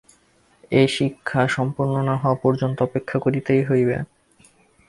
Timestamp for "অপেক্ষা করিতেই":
2.81-3.61